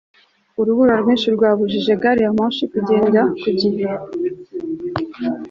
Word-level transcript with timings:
urubura 0.59 0.93
rwinshi 1.01 1.27
rwabujije 1.35 1.91
gari 2.01 2.21
ya 2.25 2.31
moshi 2.37 2.63
kugenda 2.71 3.21
ku 3.41 3.47
gihe 3.59 3.87